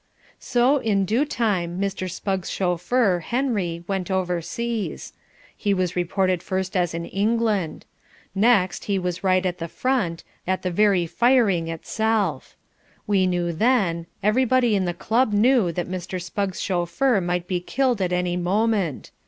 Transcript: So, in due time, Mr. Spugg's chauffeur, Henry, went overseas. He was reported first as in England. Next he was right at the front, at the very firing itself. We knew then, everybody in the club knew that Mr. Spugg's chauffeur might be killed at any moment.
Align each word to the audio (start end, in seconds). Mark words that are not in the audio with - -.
So, 0.39 0.77
in 0.79 1.05
due 1.05 1.25
time, 1.25 1.79
Mr. 1.79 2.09
Spugg's 2.09 2.49
chauffeur, 2.49 3.19
Henry, 3.19 3.83
went 3.87 4.09
overseas. 4.09 5.13
He 5.55 5.75
was 5.75 5.95
reported 5.95 6.41
first 6.41 6.75
as 6.75 6.95
in 6.95 7.05
England. 7.05 7.85
Next 8.33 8.85
he 8.85 8.97
was 8.97 9.23
right 9.23 9.45
at 9.45 9.59
the 9.59 9.67
front, 9.67 10.23
at 10.47 10.63
the 10.63 10.71
very 10.71 11.05
firing 11.05 11.67
itself. 11.67 12.57
We 13.05 13.27
knew 13.27 13.53
then, 13.53 14.07
everybody 14.23 14.75
in 14.75 14.85
the 14.85 14.95
club 14.95 15.33
knew 15.33 15.71
that 15.71 15.87
Mr. 15.87 16.19
Spugg's 16.19 16.59
chauffeur 16.59 17.21
might 17.21 17.45
be 17.47 17.59
killed 17.59 18.01
at 18.01 18.11
any 18.11 18.35
moment. 18.35 19.11